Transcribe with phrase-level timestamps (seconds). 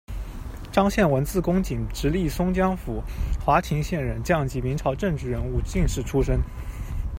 [0.71, 3.03] 章宪文，字公觐，直隶松江府
[3.45, 6.41] 华亭县人，匠籍，明朝政治人物、进士出身。